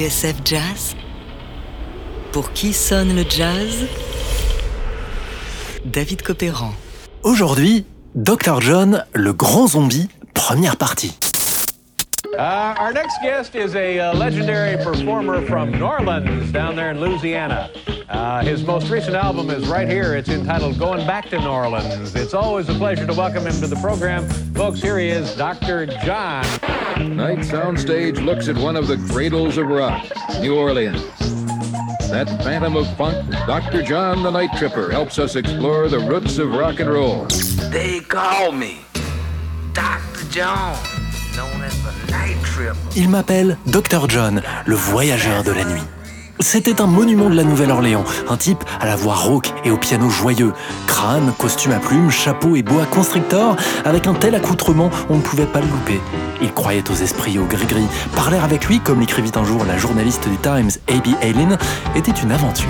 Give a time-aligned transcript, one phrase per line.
[0.00, 0.96] TSF Jazz
[2.32, 3.86] Pour qui sonne le jazz?
[5.84, 6.72] David Copéran.
[7.22, 7.84] Aujourd'hui,
[8.14, 8.62] Dr.
[8.62, 11.18] John, le grand zombie, première partie.
[12.32, 16.98] Uh, our next guest is a uh, legendary performer from New Orleans, down there in
[16.98, 17.68] Louisiana.
[18.10, 20.16] Uh, his most recent album is right here.
[20.16, 22.16] It's entitled Going Back to New Orleans.
[22.16, 24.28] It's always a pleasure to welcome him to the program.
[24.52, 25.86] Folks, here he is, Dr.
[25.86, 26.42] John.
[27.16, 30.04] Night Soundstage looks at one of the cradles of rock,
[30.40, 31.00] New Orleans.
[32.10, 33.80] That phantom of funk, Dr.
[33.84, 37.26] John the Night Tripper, helps us explore the roots of rock and roll.
[37.70, 38.80] They call me
[39.72, 40.28] Dr.
[40.30, 40.76] John,
[41.36, 42.76] known as the Night Tripper.
[42.96, 44.08] Il m'appelle Dr.
[44.08, 45.99] John, le voyageur de la nuit.
[46.40, 50.08] C'était un monument de la Nouvelle-Orléans, un type à la voix rauque et au piano
[50.08, 50.52] joyeux.
[50.86, 55.44] Crâne, costume à plumes, chapeau et bois constrictor, avec un tel accoutrement, on ne pouvait
[55.44, 56.00] pas le louper.
[56.40, 57.86] Il croyait aux esprits au gris-gris.
[58.16, 61.14] Parler avec lui, comme l'écrivit un jour la journaliste du Times, A.B.
[61.20, 61.58] Allen,
[61.94, 62.68] était une aventure.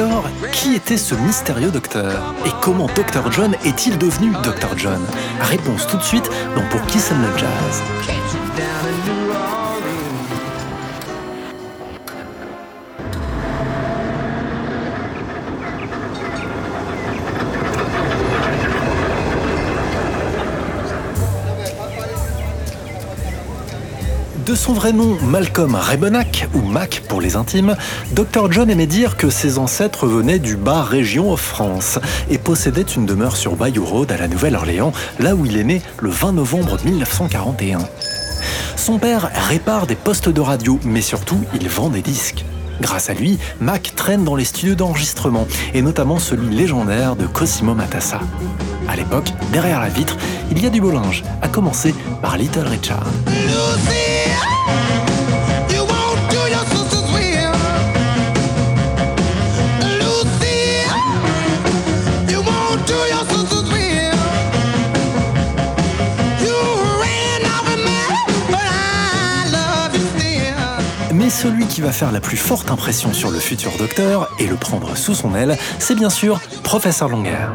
[0.00, 3.30] Alors, qui était ce mystérieux docteur Et comment Dr.
[3.32, 4.74] John est-il devenu Dr.
[4.78, 5.04] John?
[5.42, 7.82] Réponse tout de suite dans Pour qui sonne le jazz
[24.46, 27.76] De son vrai nom Malcolm Rebenack, ou Mac pour les intimes,
[28.12, 28.50] Dr.
[28.50, 31.98] John aimait dire que ses ancêtres venaient du bas région of France
[32.30, 35.82] et possédaient une demeure sur Bayou Road à la Nouvelle-Orléans, là où il est né
[36.00, 37.80] le 20 novembre 1941.
[38.76, 42.44] Son père répare des postes de radio, mais surtout, il vend des disques.
[42.80, 47.74] Grâce à lui, Mac traîne dans les studios d'enregistrement, et notamment celui légendaire de Cosimo
[47.74, 48.20] Matassa.
[48.90, 50.16] À l'époque, derrière la vitre,
[50.50, 53.06] il y a du beau linge, à commencer par Little Richard.
[71.14, 74.56] Mais celui qui va faire la plus forte impression sur le futur docteur et le
[74.56, 77.46] prendre sous son aile, c'est bien sûr Professeur Longer.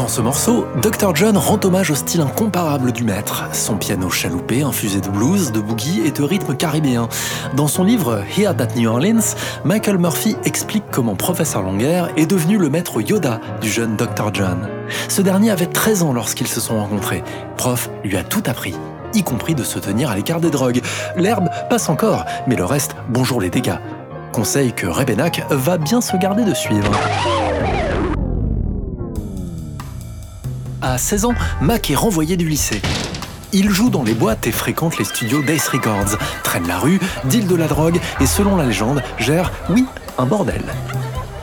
[0.00, 1.14] Dans ce morceau, Dr.
[1.14, 5.60] John rend hommage au style incomparable du maître, son piano chaloupé infusé de blues, de
[5.60, 7.06] boogie et de rythme caribéen.
[7.54, 12.56] Dans son livre Here at New Orleans, Michael Murphy explique comment Professeur Longer est devenu
[12.56, 14.30] le maître Yoda du jeune Dr.
[14.32, 14.70] John.
[15.10, 17.22] Ce dernier avait 13 ans lorsqu'ils se sont rencontrés.
[17.58, 18.74] Prof lui a tout appris
[19.12, 20.80] y compris de se tenir à l'écart des drogues.
[21.16, 23.78] L'herbe passe encore, mais le reste, bonjour les dégâts.
[24.32, 26.90] Conseil que Rebenack va bien se garder de suivre.
[30.82, 32.80] À 16 ans, Mac est renvoyé du lycée.
[33.52, 37.46] Il joue dans les boîtes et fréquente les studios d'Ace Records, traîne la rue, deal
[37.46, 39.84] de la drogue et selon la légende, gère, oui,
[40.16, 40.62] un bordel.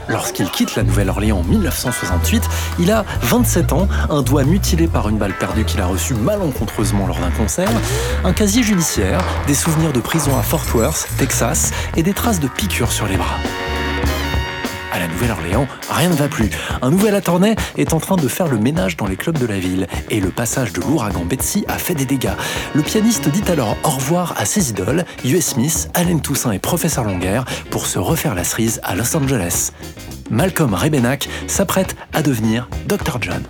[0.10, 2.44] Lorsqu'il quitte la Nouvelle-Orléans en 1968,
[2.80, 7.06] il a 27 ans, un doigt mutilé par une balle perdue qu'il a reçue malencontreusement
[7.06, 7.70] lors d'un concert,
[8.24, 12.48] un casier judiciaire, des souvenirs de prison à Fort Worth, Texas, et des traces de
[12.48, 13.38] piqûres sur les bras.
[14.98, 16.50] À la Nouvelle-Orléans, rien ne va plus.
[16.82, 19.60] Un nouvel attorney est en train de faire le ménage dans les clubs de la
[19.60, 22.34] ville et le passage de l'ouragan Betsy a fait des dégâts.
[22.74, 25.50] Le pianiste dit alors au revoir à ses idoles, U.S.
[25.50, 29.70] Smith, Allen Toussaint et Professeur Longer, pour se refaire la cerise à Los Angeles.
[30.32, 33.20] Malcolm Rebenack s'apprête à devenir Dr.
[33.22, 33.44] John.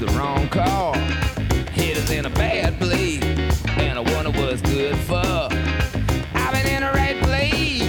[0.00, 0.94] The wrong car.
[0.96, 3.22] Head is in a bad place,
[3.78, 5.48] and I wonder what's good for.
[6.34, 7.82] I've been in the right place,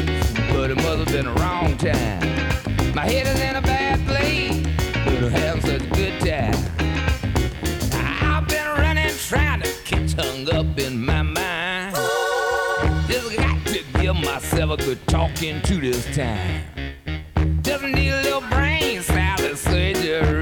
[0.51, 2.95] but it must have been the wrong time.
[2.95, 4.63] My head is in a bad place,
[5.05, 6.55] but I'm having such a good time.
[8.21, 11.95] I've been running, trying to get hung up in my mind.
[13.07, 16.63] Just got to give myself a good talking to this time.
[17.61, 20.36] Just need a little brain salad surgery.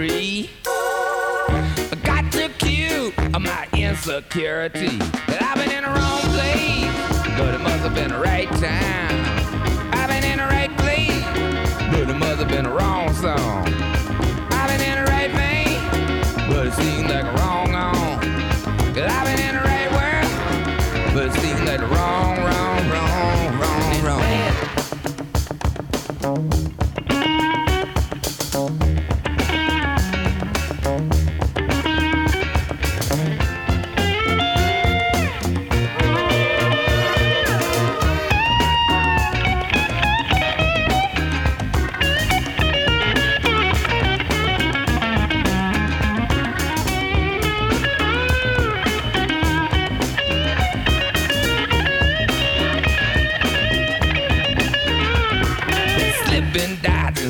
[3.95, 4.23] Inside.
[4.23, 4.97] security.
[5.27, 6.91] That I've been in the wrong place,
[7.39, 9.23] but it must have been the right time.
[9.95, 11.23] I've been in the right place,
[11.91, 13.63] but it must have been the wrong song.
[14.51, 15.79] I've been in the right vein,
[16.51, 18.19] but it seems like a wrong on.
[18.99, 20.31] I've been in the right world,
[21.15, 22.43] but it seems like the wrong,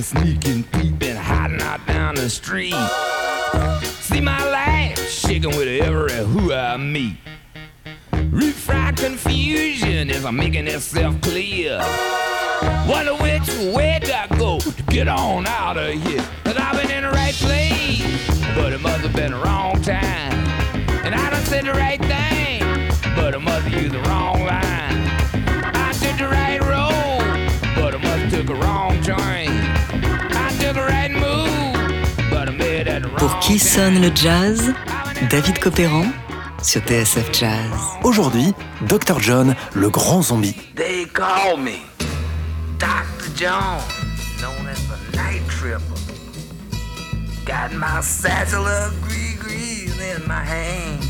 [0.05, 2.75] sneaking, peeping, hiding out down the street.
[3.83, 7.17] See my life shaking with every who I meet.
[8.11, 11.79] Refried confusion as I'm making itself clear.
[12.87, 16.23] Wonder which way do I go to get on out of here?
[16.43, 20.33] Cause I've been in the right place, but it must have been the wrong time.
[21.03, 22.61] And I done said the right thing,
[23.15, 24.94] but I must have used the wrong line.
[33.45, 34.73] Qui sonne le jazz?
[35.29, 36.05] David Copéran
[36.63, 37.69] sur TSF Jazz.
[38.03, 38.55] Aujourd'hui,
[38.87, 39.19] Dr.
[39.19, 40.55] John, le grand zombie.
[40.75, 41.83] They call me
[42.79, 43.29] Dr.
[43.35, 43.81] John,
[44.41, 45.79] known as the Night Tripper.
[47.45, 51.03] Got my satchel of gree-grees in my hand.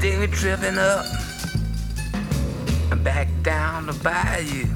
[0.00, 1.04] Then we tripping up
[2.90, 4.75] and back down the bayou.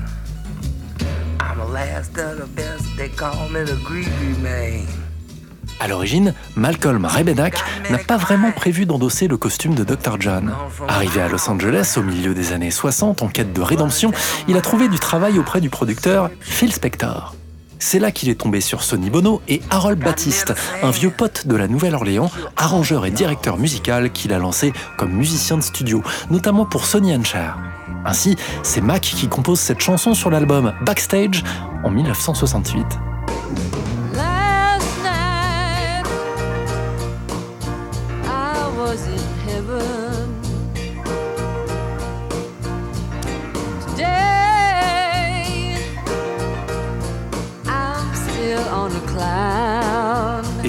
[5.80, 7.54] À l'origine, Malcolm Rebenak
[7.90, 10.20] n'a pas vraiment prévu d'endosser le costume de Dr.
[10.20, 10.52] John.
[10.88, 14.12] Arrivé à Los Angeles au milieu des années 60 en quête de rédemption,
[14.46, 17.34] il a trouvé du travail auprès du producteur Phil Spector.
[17.82, 21.56] C'est là qu'il est tombé sur Sonny Bono et Harold Baptiste, un vieux pote de
[21.56, 26.84] la Nouvelle-Orléans, arrangeur et directeur musical qu'il a lancé comme musicien de studio, notamment pour
[26.84, 27.56] Sonny and Cher.
[28.04, 31.42] Ainsi, c'est Mac qui compose cette chanson sur l'album Backstage
[31.82, 33.09] en 1968.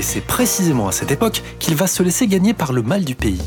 [0.02, 3.14] Et c'est précisément à cette époque qu'il va se laisser gagner par le mal du
[3.14, 3.40] pays.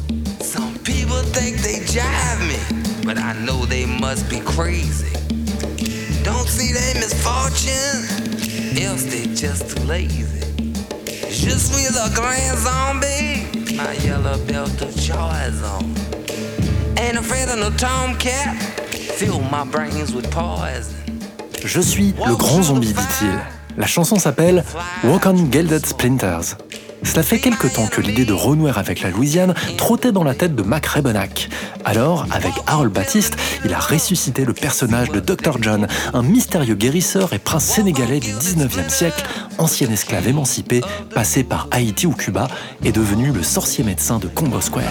[21.64, 23.53] Je suis le grand zombie, dit-il.
[23.76, 24.64] La chanson s'appelle
[25.02, 26.56] Walk on Gilded Splinters.
[27.02, 30.54] Cela fait quelque temps que l'idée de renouer avec la Louisiane trottait dans la tête
[30.54, 31.50] de Mac Rebenak.
[31.84, 35.58] Alors, avec Harold Baptiste, il a ressuscité le personnage de Dr.
[35.60, 39.22] John, un mystérieux guérisseur et prince sénégalais du 19e siècle,
[39.58, 40.80] ancien esclave émancipé,
[41.14, 42.48] passé par Haïti ou Cuba,
[42.84, 44.84] et devenu le sorcier médecin de Congo Square.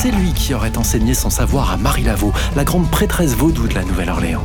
[0.00, 3.74] C'est lui qui aurait enseigné son savoir à Marie Laveau, la grande prêtresse vaudou de
[3.74, 4.44] la Nouvelle-Orléans.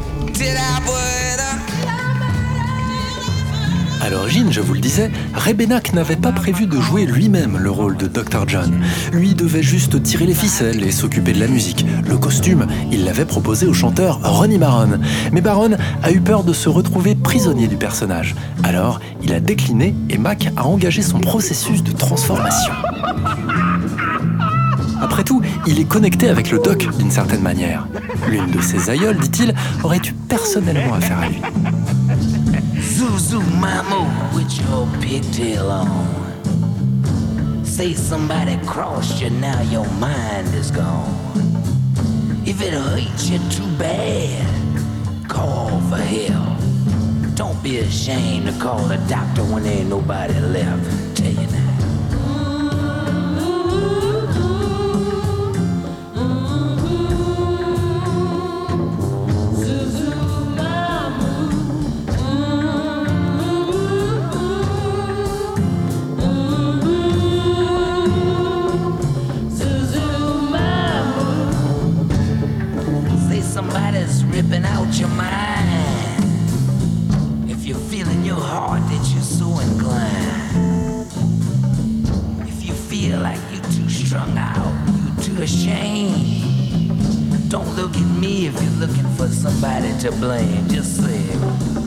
[4.02, 7.98] À l'origine, je vous le disais, Rebenak n'avait pas prévu de jouer lui-même le rôle
[7.98, 8.48] de Dr.
[8.48, 8.82] John.
[9.12, 11.86] Lui devait juste tirer les ficelles et s'occuper de la musique.
[12.08, 15.00] Le costume, il l'avait proposé au chanteur Ronnie Barron.
[15.32, 18.34] Mais Barron a eu peur de se retrouver prisonnier du personnage.
[18.64, 22.74] Alors, il a décliné et Mac a engagé son processus de transformation.
[25.24, 27.88] Après tout, il est connecté avec le doc d'une certaine manière.
[28.30, 31.42] L'une de ses aïeules, dit-il, aurait eu personnellement affaire à lui.
[32.82, 37.64] Zuzu Mamu with your pigtail on.
[37.64, 41.08] Say somebody crossed you, now your mind is gone.
[42.46, 44.46] If it hurts you too bad,
[45.30, 46.60] call for help.
[47.36, 51.16] Don't be ashamed to call the doctor when there ain't nobody left.
[51.16, 51.63] Tell you now.
[78.94, 81.08] That you're so inclined,
[82.48, 84.72] if you feel like you're too strung out,
[85.04, 90.68] you're too ashamed, don't look at me if you're looking for somebody to blame.
[90.70, 91.83] Just say,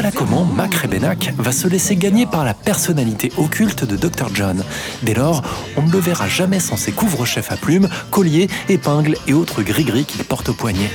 [0.00, 4.30] Voilà comment Mac Rebennack va se laisser gagner par la personnalité occulte de Dr.
[4.32, 4.64] John.
[5.02, 5.42] Dès lors,
[5.76, 10.06] on ne le verra jamais sans ses couvre-chefs à plumes, colliers, épingles et autres gris-gris
[10.06, 10.88] qu'il porte au poignet.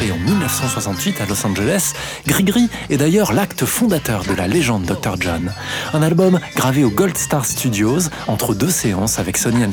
[0.00, 1.92] En 1968 à Los Angeles,
[2.26, 5.16] Gris-Gris est d'ailleurs l'acte fondateur de la légende Dr.
[5.20, 5.52] John.
[5.92, 9.72] Un album gravé au Gold Star Studios entre deux séances avec Sonny and.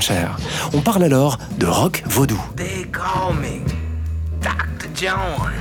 [0.73, 2.41] On parle alors de rock vaudou.
[4.41, 4.89] Dr.
[4.95, 5.53] John.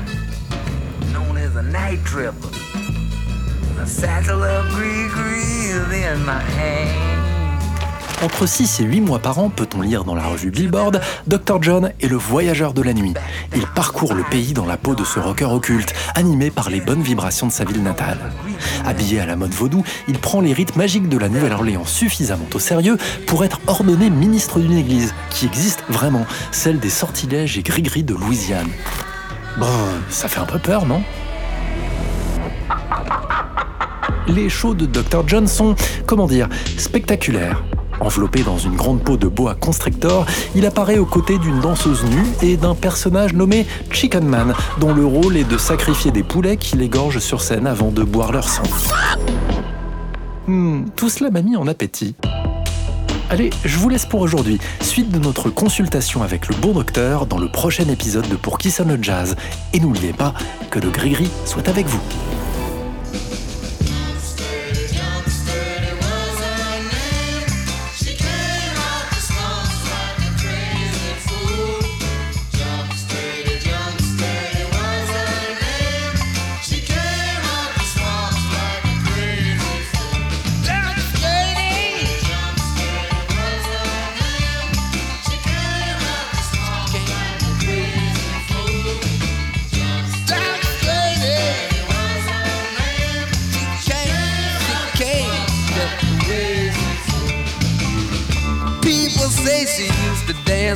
[8.22, 11.62] Entre 6 et 8 mois par an, peut-on lire dans la revue Billboard, Dr.
[11.62, 13.12] John est le voyageur de la nuit.
[13.54, 17.02] Il parcourt le pays dans la peau de ce rocker occulte, animé par les bonnes
[17.02, 18.18] vibrations de sa ville natale.
[18.86, 22.58] Habillé à la mode vaudou, il prend les rites magiques de la Nouvelle-Orléans suffisamment au
[22.58, 22.96] sérieux
[23.26, 28.14] pour être ordonné ministre d'une église, qui existe vraiment, celle des sortilèges et gris-gris de
[28.14, 28.70] Louisiane.
[30.08, 31.02] Ça fait un peu peur, non?
[34.26, 35.22] Les shows de Dr.
[35.26, 37.62] John sont, comment dire, spectaculaires.
[38.00, 42.26] Enveloppé dans une grande peau de boa constrictor, il apparaît aux côtés d'une danseuse nue
[42.42, 46.82] et d'un personnage nommé Chicken Man, dont le rôle est de sacrifier des poulets qu'il
[46.82, 48.62] égorge sur scène avant de boire leur sang.
[50.46, 52.14] Hmm, tout cela m'a mis en appétit.
[53.28, 54.58] Allez, je vous laisse pour aujourd'hui.
[54.80, 58.70] Suite de notre consultation avec le bon docteur dans le prochain épisode de Pour qui
[58.70, 59.34] sonne le jazz.
[59.72, 60.32] Et n'oubliez pas
[60.70, 62.00] que le gris-gris soit avec vous.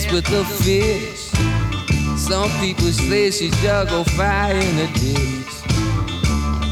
[0.01, 1.31] Dance with the fish.
[2.19, 5.55] Some people say she juggled fire in the ditch.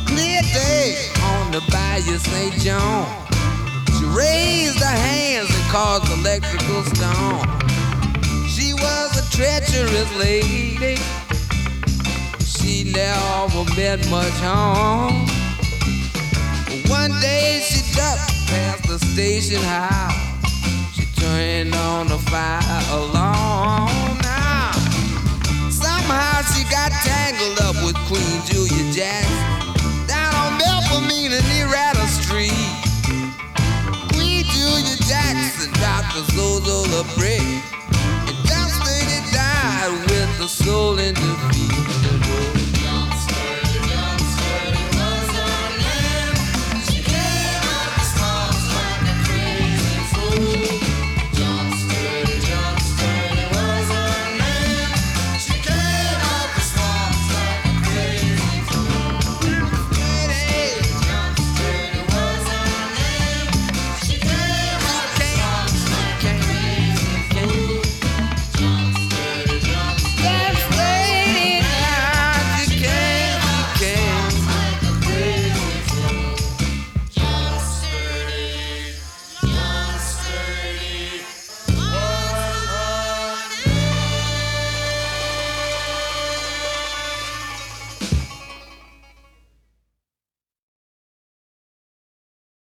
[0.06, 2.54] Clear day on the Bayou St.
[2.62, 3.06] John.
[3.98, 7.48] She raised her hands and caused electrical storm.
[8.48, 10.96] She was a treacherous lady.
[12.44, 15.26] She never meant much harm.
[16.88, 20.27] One day she ducked past the station house.
[21.38, 24.18] Turned on the fire alarm.
[24.26, 24.72] Now,
[25.70, 32.50] somehow she got tangled up with Queen Julia Jackson down on Belfamine and Nerata Street.
[34.10, 41.07] Queen Julia Jackson dropped a Zozo Brick and Destiny died with the soul in